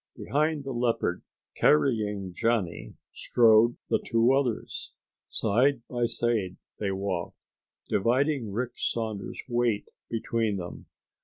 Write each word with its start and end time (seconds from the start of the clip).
Behind 0.17 0.63
the 0.63 0.71
leopard 0.71 1.21
carrying 1.55 2.33
Johnny 2.33 2.95
strode 3.13 3.77
the 3.87 3.99
two 4.03 4.33
others. 4.33 4.93
Side 5.29 5.83
by 5.87 6.07
side 6.07 6.57
they 6.79 6.89
walked, 6.89 7.37
dividing 7.87 8.51
Rick 8.51 8.71
Saunders' 8.77 9.43
weight 9.47 9.89
between 10.09 10.57
them. 10.57 10.87